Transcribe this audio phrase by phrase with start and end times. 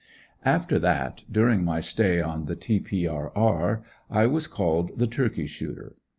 [0.43, 2.79] After that, during my stay on the T.
[2.79, 3.05] P.
[3.05, 3.31] R.
[3.35, 5.95] R., I was called the "Turkey shooter."